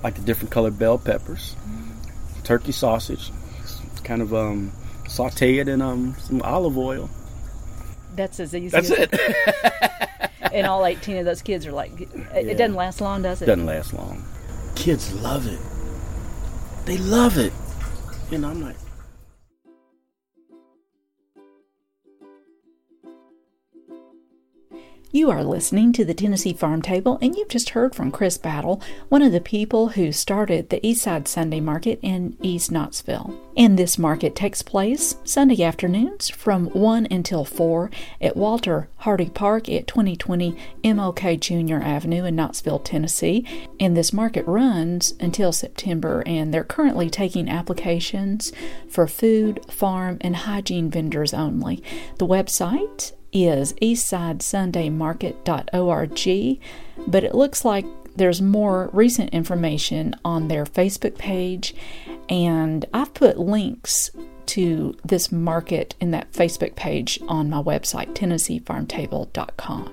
like 0.03 0.15
the 0.15 0.23
different 0.23 0.51
colored 0.51 0.79
bell 0.79 0.99
peppers, 0.99 1.57
turkey 2.45 2.73
sausage, 2.73 3.31
kind 4.05 4.23
of 4.23 4.33
um, 4.33 4.73
saute 5.09 5.59
it 5.59 5.69
in 5.69 5.83
um, 5.83 6.17
some 6.21 6.41
olive 6.43 6.79
oil. 6.79 7.11
That's 8.15 8.41
as 8.41 8.55
easy 8.55 8.69
That's 8.69 8.91
as 8.91 8.99
it. 9.13 9.21
And 10.51 10.67
all 10.67 10.87
18 10.87 11.19
of 11.19 11.25
those 11.27 11.43
kids 11.43 11.67
are 11.67 11.73
like, 11.73 12.01
it 12.01 12.09
Yeah. 12.47 12.55
doesn't 12.55 12.75
last 12.75 13.01
long, 13.03 13.21
does 13.23 13.43
it? 13.43 13.47
Doesn't 13.47 13.67
last 13.67 13.93
long. 13.93 14.25
Kids 14.79 15.13
love 15.15 15.47
it. 15.49 15.59
They 16.87 16.99
love 16.99 17.37
it. 17.37 17.53
And 18.31 18.47
I'm 18.47 18.63
like, 18.63 18.77
You 25.11 25.31
are 25.31 25.43
listening 25.43 25.95
to 25.95 26.05
the 26.05 26.13
Tennessee 26.13 26.53
Farm 26.53 26.83
Table, 26.83 27.19
and 27.23 27.35
you've 27.35 27.49
just 27.49 27.71
heard 27.71 27.95
from 27.95 28.11
Chris 28.11 28.37
Battle, 28.37 28.83
one 29.09 29.23
of 29.23 29.33
the 29.33 29.41
people 29.41 29.89
who 29.89 30.13
started 30.13 30.69
the 30.69 30.81
Eastside 30.81 31.27
Sunday 31.27 31.61
Market 31.61 31.99
in 32.03 32.37
East 32.43 32.71
Knoxville. 32.71 33.35
And 33.57 33.79
this 33.79 33.97
market 33.97 34.37
takes 34.37 34.61
place 34.61 35.17
Sunday 35.25 35.63
afternoons 35.65 36.29
from 36.29 36.67
1 36.67 37.09
until 37.11 37.47
4 37.47 37.91
at 38.21 38.37
Walter 38.37 38.91
Hardy 38.97 39.31
Park 39.31 39.71
at 39.71 39.87
2020 39.87 40.55
MLK 40.85 41.41
Jr. 41.41 41.83
Avenue 41.83 42.27
in 42.27 42.37
Knoxville, 42.37 42.81
Tennessee. 42.81 43.47
And 43.81 43.97
this 43.97 44.13
market 44.13 44.47
runs 44.47 45.15
until 45.21 45.53
September, 45.53 46.23
and 46.27 46.53
they're 46.53 46.65
currently 46.65 47.09
taking 47.09 47.49
applications 47.49 48.53
for 48.91 49.07
food, 49.07 49.65
farm, 49.71 50.19
and 50.21 50.37
hygiene 50.37 50.91
vendors 50.91 51.33
only. 51.33 51.83
The 52.19 52.27
website 52.27 53.13
is 53.33 53.73
eastsidesundaymarket.org, 53.75 56.61
but 57.07 57.25
it 57.25 57.35
looks 57.35 57.65
like 57.65 57.87
there's 58.17 58.43
more 58.43 58.91
recent 58.93 59.31
information 59.31 60.15
on 60.25 60.49
their 60.49 60.65
Facebook 60.65 61.17
page, 61.19 61.73
and 62.29 62.85
I've 62.93 63.15
put 63.15 63.39
links 63.39 64.11
to 64.47 64.97
this 65.05 65.31
market 65.31 65.95
in 66.01 66.11
that 66.11 66.33
Facebook 66.33 66.75
page 66.75 67.21
on 67.29 67.49
my 67.51 67.63
website, 67.63 68.15
TennesseeFarmTable.com. 68.15 69.93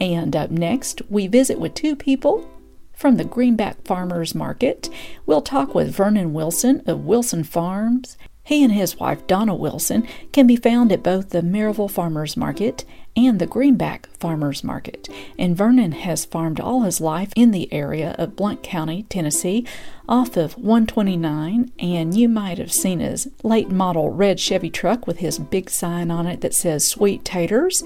And 0.00 0.36
up 0.36 0.50
next, 0.50 1.00
we 1.08 1.26
visit 1.26 1.58
with 1.58 1.72
two 1.74 1.96
people 1.96 2.46
from 2.94 3.16
the 3.16 3.24
Greenback 3.24 3.82
Farmers 3.84 4.34
Market. 4.34 4.90
We'll 5.24 5.40
talk 5.40 5.74
with 5.74 5.94
Vernon 5.94 6.34
Wilson 6.34 6.82
of 6.86 7.06
Wilson 7.06 7.44
Farms. 7.44 8.18
He 8.42 8.64
and 8.64 8.72
his 8.72 8.98
wife, 8.98 9.26
Donna 9.26 9.54
Wilson, 9.54 10.06
can 10.32 10.46
be 10.46 10.56
found 10.56 10.90
at 10.90 11.02
both 11.02 11.30
the 11.30 11.42
Maryville 11.42 11.90
Farmers 11.90 12.36
Market 12.36 12.84
and 13.16 13.38
the 13.38 13.46
Greenback 13.46 14.08
Farmers 14.18 14.64
Market. 14.64 15.08
And 15.38 15.56
Vernon 15.56 15.92
has 15.92 16.24
farmed 16.24 16.60
all 16.60 16.82
his 16.82 17.00
life 17.00 17.32
in 17.36 17.50
the 17.50 17.72
area 17.72 18.14
of 18.18 18.36
Blount 18.36 18.62
County, 18.62 19.04
Tennessee, 19.04 19.66
off 20.08 20.36
of 20.36 20.56
129, 20.56 21.70
and 21.78 22.16
you 22.16 22.28
might 22.28 22.58
have 22.58 22.72
seen 22.72 23.00
his 23.00 23.28
late 23.42 23.70
model 23.70 24.10
red 24.10 24.40
Chevy 24.40 24.70
truck 24.70 25.06
with 25.06 25.18
his 25.18 25.38
big 25.38 25.70
sign 25.70 26.10
on 26.10 26.26
it 26.26 26.40
that 26.40 26.54
says 26.54 26.88
Sweet 26.88 27.24
Taters. 27.24 27.82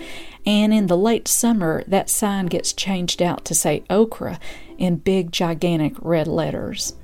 And 0.46 0.72
in 0.72 0.86
the 0.86 0.96
late 0.96 1.28
summer, 1.28 1.84
that 1.86 2.10
sign 2.10 2.46
gets 2.46 2.72
changed 2.72 3.20
out 3.20 3.44
to 3.46 3.54
say 3.54 3.82
Okra 3.90 4.38
in 4.78 4.96
big, 4.96 5.32
gigantic 5.32 5.94
red 6.00 6.26
letters. 6.26 6.94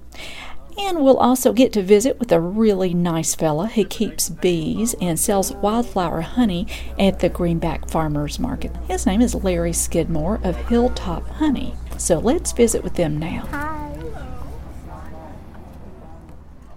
And 0.79 1.05
we'll 1.05 1.19
also 1.19 1.53
get 1.53 1.73
to 1.75 1.83
visit 1.83 2.19
with 2.19 2.33
a 2.33 2.41
really 2.41 2.95
nice 2.95 3.35
fella 3.35 3.67
who 3.67 3.85
keeps 3.85 4.29
bees 4.29 4.95
and 5.01 5.19
sells 5.19 5.53
wildflower 5.53 6.23
honey 6.23 6.67
at 6.99 7.21
the 7.21 7.29
Greenback 7.29 7.89
Farmers 7.89 8.39
Market. 8.39 8.75
His 8.89 9.07
name 9.07 9.21
is 9.21 9.35
Larry 9.35 9.73
Skidmore 9.73 10.41
of 10.43 10.57
Hilltop 10.69 11.29
Honey. 11.29 11.75
So 11.99 12.19
let's 12.19 12.53
visit 12.53 12.83
with 12.83 12.95
them 12.95 13.19
now. 13.19 13.47
Hi. 13.51 13.89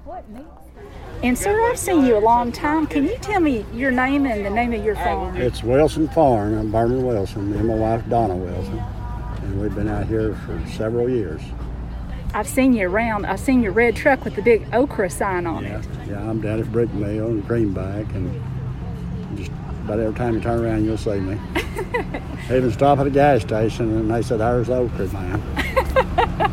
What 0.04 0.30
me? 0.30 0.42
And 1.24 1.38
sir, 1.38 1.58
I've 1.70 1.80
seen 1.80 2.06
you 2.06 2.18
a 2.18 2.20
long 2.20 2.52
time. 2.52 2.88
Can 2.88 3.06
you 3.06 3.18
tell 3.22 3.40
me 3.40 3.66
your 3.74 3.92
name 3.92 4.26
and 4.26 4.46
the 4.46 4.50
name 4.50 4.74
of 4.74 4.84
your 4.84 4.96
farm? 4.96 5.38
It's 5.38 5.64
Wilson 5.64 6.10
Farm. 6.10 6.58
I'm 6.58 6.72
Vernon 6.72 7.06
Wilson 7.06 7.54
and 7.54 7.68
my 7.68 7.76
wife 7.76 8.08
Donna 8.10 8.36
Wilson. 8.36 8.80
And 8.80 9.62
we've 9.62 9.74
been 9.74 9.88
out 9.88 10.08
here 10.08 10.36
for 10.46 10.62
several 10.72 11.10
years. 11.10 11.42
I've 12.34 12.48
seen 12.48 12.74
you 12.74 12.88
around. 12.90 13.26
I've 13.26 13.40
seen 13.40 13.62
your 13.62 13.72
red 13.74 13.96
truck 13.96 14.24
with 14.26 14.36
the 14.36 14.42
big 14.42 14.66
okra 14.74 15.10
sign 15.10 15.46
on 15.46 15.64
Yeah, 15.64 15.80
it. 15.80 15.88
yeah 16.10 16.30
I'm 16.30 16.42
down 16.42 16.60
at 16.60 16.72
Brick 16.72 16.92
Mill 16.94 17.28
and 17.28 17.48
Greenback 17.48 18.12
and 18.16 18.42
just 19.38 19.52
about 19.86 20.00
every 20.00 20.16
time 20.16 20.34
you 20.36 20.42
turn 20.42 20.64
around 20.64 20.86
you'll 20.86 20.98
see 20.98 21.20
me. 21.20 21.38
I 22.50 22.58
even 22.58 22.72
stop 22.72 23.00
at 23.00 23.08
a 23.08 23.10
gas 23.12 23.42
station 23.42 23.96
and 23.98 24.10
they 24.12 24.22
said, 24.22 24.40
There's 24.40 24.70
Okra, 24.70 25.08
man. 25.10 25.42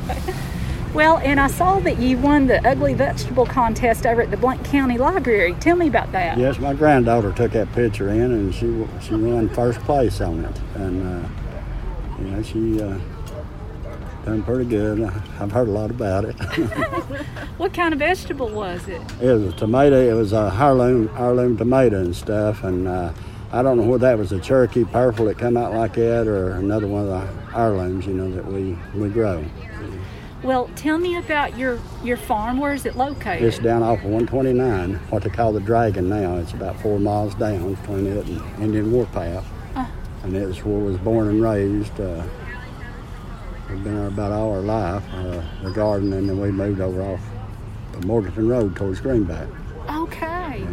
Well, 0.93 1.19
and 1.19 1.39
I 1.39 1.47
saw 1.47 1.79
that 1.81 2.01
you 2.01 2.19
won 2.19 2.49
the 2.49 2.67
ugly 2.69 2.95
vegetable 2.95 3.47
contest 3.47 4.07
over 4.07 4.23
at 4.23 4.33
the 4.33 4.37
Blount 4.37 4.65
County 4.65 4.99
Library. 4.99 5.55
Tell 5.61 5.77
me 5.77 5.87
about 5.87 6.11
that. 6.11 6.37
Yes, 6.37 6.59
my 6.59 6.75
granddaughter 6.75 7.31
took 7.31 7.53
that 7.53 7.71
picture 7.75 8.09
in 8.09 8.21
and 8.33 8.53
she 8.53 8.85
she 9.01 9.15
won 9.15 9.49
first 9.51 9.79
place 9.83 10.21
on 10.21 10.45
it. 10.45 10.61
And 10.75 11.25
uh, 11.25 11.29
you 12.19 12.25
know, 12.33 12.43
she 12.43 12.83
uh, 12.83 12.99
done 14.25 14.43
pretty 14.43 14.69
good. 14.69 15.03
I've 15.39 15.53
heard 15.53 15.69
a 15.69 15.73
lot 15.73 15.91
about 15.91 16.25
it. 16.25 16.37
What 17.61 17.75
kind 17.75 17.93
of 17.93 17.99
vegetable 17.99 18.49
was 18.49 18.89
it? 18.89 19.03
It 19.21 19.35
was 19.35 19.53
a 19.53 19.53
tomato. 19.53 20.01
It 20.01 20.15
was 20.15 20.33
a 20.33 20.51
heirloom, 20.59 21.11
heirloom 21.15 21.59
tomato 21.59 22.01
and 22.01 22.17
stuff. 22.17 22.65
And 22.65 22.89
uh, 22.89 23.13
I 23.53 23.63
don't 23.63 23.77
know 23.77 23.83
whether 23.83 24.07
that 24.07 24.17
was 24.17 24.33
a 24.33 24.41
Cherokee 24.41 24.85
purple 24.85 25.27
that 25.27 25.37
come 25.37 25.59
out 25.59 25.75
like 25.75 25.93
that 25.97 26.27
or 26.27 26.53
another 26.53 26.87
one 26.87 27.07
of 27.07 27.09
the 27.09 27.59
heirlooms, 27.59 28.07
you 28.07 28.15
know, 28.15 28.31
that 28.31 28.47
we, 28.47 28.79
we 28.95 29.11
grow. 29.11 29.45
Well, 30.43 30.71
tell 30.75 30.97
me 30.97 31.17
about 31.17 31.59
your 31.59 31.79
your 32.03 32.17
farm. 32.17 32.59
Where 32.59 32.73
is 32.73 32.87
it 32.87 32.97
located? 32.97 33.43
It's 33.43 33.59
down 33.59 33.83
off 33.83 33.99
of 33.99 34.05
129, 34.05 34.95
what 35.11 35.23
they 35.23 35.29
call 35.29 35.53
the 35.53 35.61
Dragon 35.61 36.09
now. 36.09 36.37
It's 36.37 36.53
about 36.53 36.81
four 36.81 36.99
miles 36.99 37.35
down 37.35 37.75
between 37.75 38.07
it 38.07 38.25
and 38.27 38.63
Indian 38.63 38.91
Warpath. 38.91 39.45
And 40.23 40.35
it's 40.35 40.65
where 40.65 40.79
I 40.79 40.83
was 40.83 40.97
born 40.99 41.29
and 41.29 41.43
raised. 41.43 42.01
Uh, 42.01 42.23
we've 43.71 43.85
been 43.85 43.97
there 43.97 44.09
about 44.09 44.33
all 44.33 44.53
our 44.53 44.61
life, 44.61 45.05
uh, 45.13 45.43
the 45.63 45.71
garden, 45.71 46.13
and 46.13 46.29
then 46.29 46.41
we 46.41 46.51
moved 46.51 46.81
over 46.81 47.03
off 47.03 47.21
the 47.93 48.07
Morganton 48.07 48.49
Road 48.49 48.77
towards 48.77 49.01
Greenback. 49.01 49.49
Okay. 49.89 50.67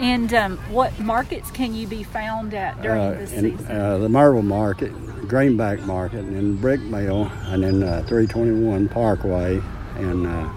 And 0.00 0.32
um, 0.32 0.58
what 0.70 0.98
markets 1.00 1.50
can 1.50 1.74
you 1.74 1.86
be 1.86 2.02
found 2.02 2.54
at 2.54 2.80
during 2.82 3.00
uh, 3.00 3.10
the 3.12 3.20
in, 3.20 3.58
season? 3.58 3.76
uh, 3.76 3.98
the 3.98 4.08
Maryville 4.08 4.44
Market, 4.44 4.92
Greenback 5.28 5.80
Market, 5.80 6.20
and 6.20 6.36
then 6.36 6.56
Brick 6.56 6.80
Mill, 6.80 7.30
and 7.46 7.62
then 7.62 7.82
uh, 7.82 8.04
321 8.06 8.88
Parkway, 8.88 9.60
and 9.96 10.26
uh, 10.26 10.48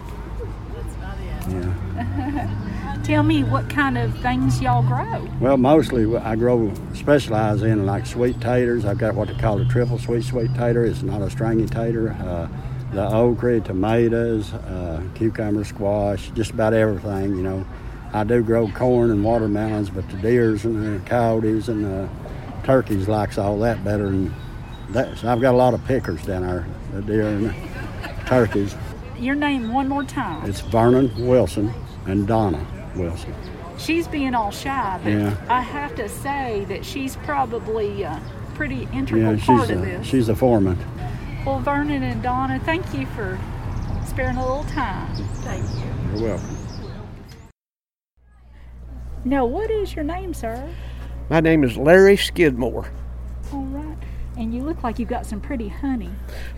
yeah. 1.50 2.58
Tell 3.04 3.24
me 3.24 3.44
what 3.44 3.68
kind 3.68 3.98
of 3.98 4.16
things 4.20 4.62
y'all 4.62 4.84
grow. 4.84 5.28
Well, 5.40 5.58
mostly 5.58 6.16
I 6.18 6.36
grow, 6.36 6.72
specialize 6.94 7.64
in 7.64 7.88
like 7.88 8.06
sweet 8.06 8.40
taters. 8.40 8.86
I've 8.86 9.00
got 9.00 9.16
what 9.16 9.28
they 9.28 9.34
call 9.34 9.60
a 9.60 9.66
triple 9.66 9.98
sweet 9.98 10.24
sweet 10.24 10.54
tater. 10.54 10.86
It's 10.86 11.02
not 11.02 11.22
a 11.24 11.30
stringy 11.30 11.66
tater. 11.66 12.12
Uh, 12.12 12.48
the 12.94 13.08
okra, 13.08 13.60
tomatoes, 13.62 14.54
uh, 14.54 15.02
cucumber, 15.16 15.64
squash, 15.64 16.30
just 16.36 16.52
about 16.52 16.74
everything. 16.74 17.36
You 17.36 17.42
know, 17.42 17.66
I 18.14 18.24
do 18.24 18.44
grow 18.44 18.70
corn 18.70 19.10
and 19.10 19.24
watermelons, 19.24 19.90
but 19.90 20.08
the 20.10 20.18
deers 20.18 20.64
and 20.64 21.02
the 21.02 21.10
coyotes 21.10 21.70
and 21.70 21.84
the 21.84 22.10
turkeys 22.64 23.08
likes 23.08 23.40
all 23.40 23.58
that 23.60 23.84
better 23.84 24.06
than 24.06 24.32
that. 24.90 25.18
So 25.18 25.28
I've 25.28 25.42
got 25.42 25.56
a 25.56 25.58
lot 25.58 25.74
of 25.74 25.84
pickers 25.86 26.24
down 26.24 26.44
there, 26.44 26.68
the 26.94 27.02
deer 27.02 27.28
and 27.28 27.46
the 27.48 27.56
turkeys. 28.28 28.76
Your 29.18 29.36
name 29.36 29.74
one 29.74 29.88
more 29.88 30.04
time. 30.04 30.48
It's 30.48 30.62
Vernon 30.62 31.28
Wilson 31.28 31.74
and 32.06 32.28
Donna 32.28 32.64
Wilson. 32.96 33.34
She's 33.78 34.08
being 34.08 34.36
all 34.36 34.52
shy, 34.52 35.00
but 35.04 35.12
Yeah. 35.12 35.36
I 35.50 35.62
have 35.62 35.96
to 35.96 36.08
say 36.10 36.66
that 36.70 36.86
she's 36.86 37.16
probably 37.18 38.04
a 38.04 38.22
pretty 38.54 38.88
integral 38.94 39.36
Yeah, 39.36 39.46
part 39.46 39.62
she's 39.68 39.70
of 39.78 39.82
a, 39.82 39.86
this. 39.86 40.08
she's 40.08 40.30
a 40.30 40.36
foreman. 40.36 40.78
Well, 41.46 41.60
Vernon 41.60 42.04
and 42.04 42.22
Donna, 42.22 42.60
thank 42.64 42.94
you 42.94 43.06
for 43.08 43.40
sparing 44.06 44.38
a 44.38 44.42
little 44.42 44.64
time. 44.66 45.14
Thank 45.16 45.64
you. 45.64 46.20
You're 46.20 46.30
welcome. 46.38 46.58
Now, 49.24 49.46
what 49.46 49.70
is 49.72 49.96
your 49.96 50.04
name, 50.04 50.34
sir? 50.34 50.68
My 51.30 51.40
name 51.40 51.64
is 51.64 51.78
Larry 51.78 52.18
Skidmore. 52.18 52.90
All 53.54 53.64
right. 53.66 53.98
And 54.38 54.54
you 54.54 54.64
look 54.64 54.84
like 54.84 54.98
you've 55.00 55.10
got 55.10 55.26
some 55.26 55.40
pretty 55.40 55.68
honey. 55.68 56.10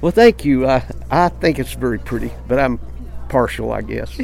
Well, 0.02 0.12
thank 0.12 0.46
you. 0.46 0.68
I, 0.68 0.84
I 1.12 1.30
think 1.30 1.60
it's 1.60 1.74
very 1.74 2.00
pretty, 2.00 2.32
but 2.48 2.60
I'm 2.60 2.80
partial, 3.30 3.72
I 3.72 3.82
guess. 3.82 4.20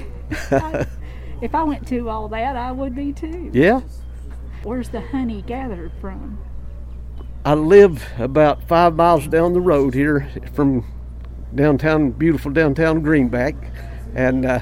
If 1.42 1.56
I 1.56 1.64
went 1.64 1.88
to 1.88 2.10
all 2.10 2.28
that, 2.30 2.56
I 2.56 2.72
would 2.72 2.96
be 2.96 3.14
too. 3.14 3.50
Yeah, 3.54 3.82
Where's 4.64 4.90
the 4.90 5.00
honey 5.00 5.42
gathered 5.42 5.94
from? 6.02 6.38
I 7.46 7.54
live 7.54 8.06
about 8.18 8.68
five 8.68 8.96
miles 8.96 9.28
down 9.28 9.54
the 9.54 9.62
road 9.62 9.94
here 9.94 10.30
from 10.54 10.86
downtown, 11.56 12.12
beautiful 12.12 12.52
downtown 12.52 13.02
Greenback, 13.02 13.56
and 14.14 14.46
uh, 14.46 14.60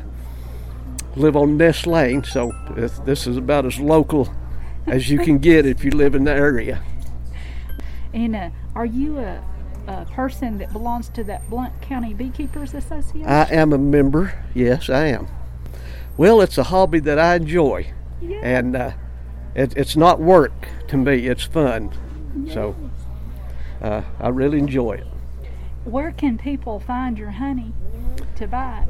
live 1.16 1.36
on 1.36 1.58
Nest 1.58 1.88
Lane. 1.88 2.24
So 2.24 2.52
this, 3.06 3.26
is 3.26 3.38
about 3.38 3.66
as 3.66 3.80
local 3.80 4.32
as 4.86 5.10
you 5.10 5.18
can 5.18 5.40
get 5.40 5.66
if 5.66 5.84
you 5.84 5.90
live 5.90 6.14
in 6.14 6.26
the 6.26 6.32
area. 6.32 6.82
And 8.14 8.36
uh, 8.36 8.50
are 8.76 8.86
you 8.86 9.18
a, 9.18 9.44
a 9.88 10.06
person 10.06 10.60
that 10.60 10.72
belongs 10.72 11.10
to 11.10 11.24
that 11.24 11.50
Blount 11.50 11.82
County 11.82 12.14
Beekeepers 12.14 12.76
Association? 12.76 13.28
I 13.28 13.52
am 13.52 13.74
a 13.74 13.80
member. 13.80 14.34
Yes, 14.54 14.92
I 14.92 15.08
am. 15.08 15.28
Well, 16.18 16.42
it's 16.42 16.58
a 16.58 16.64
hobby 16.64 17.00
that 17.02 17.20
I 17.20 17.36
enjoy, 17.36 17.94
yeah. 18.22 18.40
and 18.42 18.76
uh, 18.76 18.92
it, 19.56 19.78
it's 19.78 19.96
not 19.96 20.20
work 20.20 20.68
to 20.88 20.98
me. 20.98 21.28
It's 21.28 21.44
fun. 21.44 21.92
So 22.52 22.76
uh, 23.82 24.02
I 24.20 24.30
really 24.30 24.58
enjoy 24.58 24.94
it. 24.94 25.08
Where 25.86 26.12
can 26.12 26.38
people 26.38 26.80
find 26.80 27.18
your 27.18 27.32
honey 27.32 27.72
to 28.36 28.48
buy 28.48 28.86
it? 28.88 28.90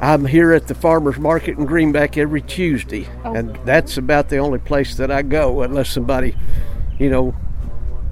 I'm 0.00 0.24
here 0.24 0.52
at 0.52 0.66
the 0.66 0.74
farmers 0.74 1.18
market 1.18 1.58
in 1.58 1.64
Greenback 1.64 2.16
every 2.16 2.42
Tuesday, 2.42 3.06
and 3.24 3.54
that's 3.64 3.96
about 3.96 4.28
the 4.28 4.38
only 4.38 4.58
place 4.58 4.96
that 4.96 5.10
I 5.10 5.22
go 5.22 5.62
unless 5.62 5.90
somebody, 5.90 6.34
you 6.98 7.08
know, 7.10 7.34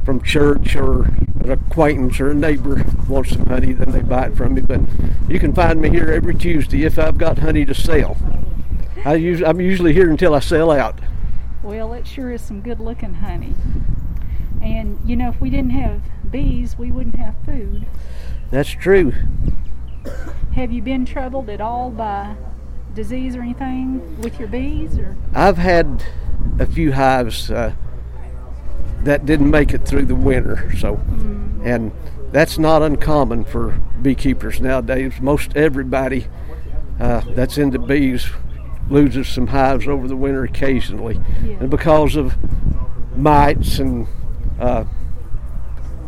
from 0.05 0.23
church 0.23 0.77
or 0.77 1.05
an 1.05 1.51
acquaintance 1.51 2.21
or 2.21 2.31
a 2.31 2.35
neighbor 2.35 2.85
wants 3.09 3.31
some 3.31 3.47
honey, 3.47 3.73
then 3.73 3.91
they 3.91 4.01
buy 4.01 4.27
it 4.27 4.37
from 4.37 4.55
me. 4.55 4.61
But 4.61 4.81
you 5.29 5.39
can 5.39 5.53
find 5.53 5.81
me 5.81 5.91
here 5.91 6.11
every 6.11 6.35
Tuesday 6.35 6.85
if 6.85 6.99
I've 6.99 7.19
got 7.19 7.39
honey 7.39 7.65
to 7.65 7.75
sell. 7.75 8.17
I 9.05 9.15
usually, 9.15 9.49
I'm 9.49 9.61
usually 9.61 9.93
here 9.93 10.11
until 10.11 10.35
I 10.35 10.41
sell 10.41 10.71
out. 10.71 10.99
Well, 11.63 11.93
it 11.93 12.07
sure 12.07 12.31
is 12.31 12.43
some 12.43 12.61
good 12.61 12.81
looking 12.81 13.15
honey. 13.15 13.55
And 14.63 14.99
you 15.05 15.17
know, 15.17 15.29
if 15.29 15.41
we 15.41 15.51
didn't 15.51 15.71
have 15.71 16.03
bees, 16.31 16.79
we 16.79 16.91
wouldn't 16.91 17.17
have 17.17 17.35
food. 17.45 17.87
That's 18.51 18.69
true. 18.69 19.13
Have 20.55 20.73
you 20.73 20.83
been 20.83 21.07
troubled 21.07 21.49
at 21.49 21.61
all 21.61 21.91
by 21.91 22.35
disease 22.95 23.37
or 23.37 23.43
anything 23.43 24.21
with 24.21 24.39
your 24.39 24.49
bees? 24.49 24.99
Or 24.99 25.17
I've 25.35 25.59
had 25.59 26.05
a 26.59 26.67
few 26.67 26.93
hives 26.93 27.51
uh, 27.51 27.73
that 29.05 29.27
didn't 29.27 29.51
make 29.51 29.73
it 29.73 29.87
through 29.87 30.07
the 30.07 30.15
winter, 30.15 30.71
so 30.79 31.01
and 31.65 31.93
that's 32.33 32.59
not 32.59 32.83
uncommon 32.83 33.45
for 33.45 33.71
beekeepers 34.03 34.61
nowadays. 34.61 35.15
Most 35.21 35.57
everybody 35.57 36.27
uh, 37.01 37.23
that's 37.35 37.59
into 37.59 37.79
bees 37.79 38.27
loses 38.89 39.29
some 39.29 39.49
hives 39.49 39.87
over 39.89 40.07
the 40.09 40.17
winter 40.17 40.45
occasionally, 40.45 41.19
Yeah. 41.45 41.57
and 41.61 41.71
because 41.71 42.17
of 42.17 42.35
mites 43.17 43.79
and 43.79 44.07
uh, 44.59 44.85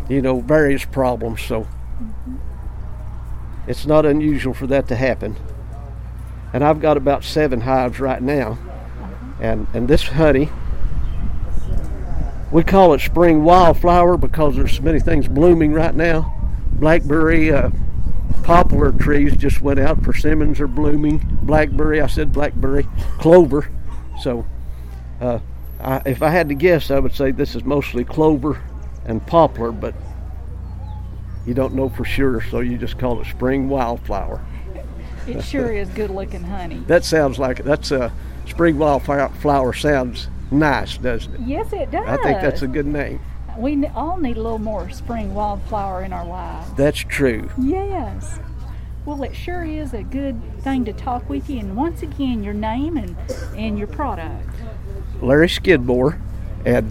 you 0.09 0.21
know 0.23 0.41
various 0.41 0.85
problems. 0.85 1.43
So 1.43 1.67
it's 3.67 3.87
not 3.87 4.05
unusual 4.05 4.55
for 4.55 4.67
that 4.67 4.89
to 4.89 4.97
happen. 4.97 5.37
And 6.53 6.63
I've 6.63 6.81
got 6.81 6.97
about 6.97 7.25
seven 7.25 7.63
hives 7.63 7.99
right 8.01 8.21
now, 8.23 8.59
and 9.41 9.67
and 9.75 9.89
this 9.89 10.03
honey. 10.09 10.51
We 12.53 12.63
call 12.63 12.93
it 12.93 13.01
spring 13.01 13.45
wildflower 13.45 14.19
because 14.19 14.57
there's 14.57 14.77
so 14.77 14.83
many 14.83 15.01
things 15.01 15.27
blooming 15.27 15.73
right 15.73 15.95
now. 15.95 16.39
Blackberry, 16.73 17.51
uh, 17.51 17.71
poplar 18.43 18.93
trees 18.93 19.35
just 19.37 19.63
went 19.63 19.81
out. 19.81 20.03
Persimmons 20.03 20.61
are 20.61 20.67
blooming. 20.67 21.19
Blackberry, 21.43 22.03
I 22.03 22.07
said 22.09 22.31
blackberry, 22.31 22.87
clover. 23.19 23.71
So, 24.21 24.47
uh, 25.23 25.39
I, 25.81 26.03
if 26.05 26.23
I 26.23 26.29
had 26.29 26.51
to 26.51 26.55
guess, 26.55 26.91
I 26.91 26.99
would 26.99 27.15
say 27.15 27.31
this 27.31 27.55
is 27.55 27.65
mostly 27.65 28.05
clover 28.05 28.63
and 29.07 29.27
poplar, 29.27 29.73
but 29.73 29.95
you 31.47 31.55
don't 31.55 31.73
know 31.73 31.89
for 31.89 32.05
sure, 32.05 32.43
so 32.43 32.61
you 32.61 32.77
just 32.77 32.99
call 32.99 33.19
it 33.23 33.27
spring 33.29 33.71
wildflower. 33.71 34.45
It 35.27 35.43
sure 35.43 35.73
is 35.73 35.89
good 35.89 36.11
looking 36.11 36.43
honey. 36.43 36.83
That 36.87 37.05
sounds 37.05 37.39
like 37.39 37.65
that's 37.65 37.93
a 37.93 38.13
spring 38.47 38.77
wildflower 38.77 39.73
sounds 39.73 40.29
nice, 40.53 40.97
doesn't 40.99 41.35
it? 41.35 41.41
Yes, 41.41 41.73
it 41.73 41.91
does. 41.91 42.07
I 42.07 42.17
think 42.23 42.41
that's 42.41 42.63
a 42.63 42.69
good 42.69 42.87
name. 42.87 43.21
We 43.59 43.87
all 43.89 44.17
need 44.17 44.37
a 44.37 44.43
little 44.43 44.59
more 44.59 44.89
spring 44.91 45.35
wildflower 45.35 46.03
in 46.05 46.13
our 46.13 46.25
lives. 46.25 46.73
That's 46.75 46.99
true. 46.99 47.51
Yes. 47.59 48.39
Well, 49.05 49.23
it 49.25 49.35
sure 49.35 49.65
is 49.65 49.95
a 49.95 50.03
good 50.03 50.41
thing 50.61 50.85
to 50.85 50.93
talk 50.93 51.29
with 51.29 51.51
you. 51.51 51.59
And 51.59 51.77
once 51.77 52.03
again, 52.03 52.45
your 52.45 52.55
name 52.55 52.97
and, 52.97 53.17
and 53.57 53.77
your 53.79 53.89
product. 53.89 54.49
Larry 55.21 55.49
Skidmore, 55.49 56.21
and 56.65 56.89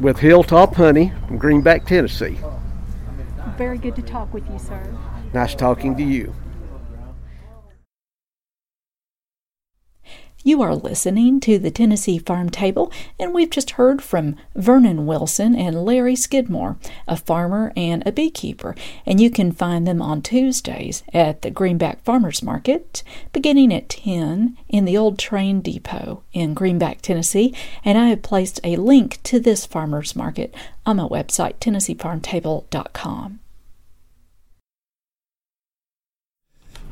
with 0.00 0.18
Hilltop 0.18 0.74
Honey 0.74 1.12
from 1.26 1.38
Greenback, 1.38 1.86
Tennessee. 1.86 2.38
Very 3.56 3.78
good 3.78 3.94
to 3.96 4.02
talk 4.02 4.32
with 4.32 4.48
you, 4.50 4.58
sir. 4.58 4.82
Nice 5.32 5.54
talking 5.54 5.96
to 5.96 6.02
you. 6.02 6.34
You 10.44 10.60
are 10.62 10.74
listening 10.74 11.38
to 11.40 11.56
the 11.56 11.70
Tennessee 11.70 12.18
Farm 12.18 12.50
Table, 12.50 12.90
and 13.16 13.32
we've 13.32 13.50
just 13.50 13.72
heard 13.72 14.02
from 14.02 14.34
Vernon 14.56 15.06
Wilson 15.06 15.54
and 15.54 15.84
Larry 15.84 16.16
Skidmore, 16.16 16.78
a 17.06 17.16
farmer 17.16 17.72
and 17.76 18.04
a 18.04 18.10
beekeeper. 18.10 18.74
And 19.06 19.20
you 19.20 19.30
can 19.30 19.52
find 19.52 19.86
them 19.86 20.02
on 20.02 20.20
Tuesdays 20.20 21.04
at 21.14 21.42
the 21.42 21.50
Greenback 21.50 22.02
Farmers 22.02 22.42
Market, 22.42 23.04
beginning 23.32 23.72
at 23.72 23.88
10 23.88 24.58
in 24.68 24.84
the 24.84 24.96
old 24.96 25.16
train 25.16 25.60
depot 25.60 26.24
in 26.32 26.54
Greenback, 26.54 27.02
Tennessee. 27.02 27.54
And 27.84 27.96
I 27.96 28.08
have 28.08 28.22
placed 28.22 28.58
a 28.64 28.74
link 28.74 29.22
to 29.22 29.38
this 29.38 29.64
farmers 29.64 30.16
market 30.16 30.52
on 30.84 30.96
my 30.96 31.04
website, 31.04 31.58
TennesseeFarmTable.com. 31.60 33.38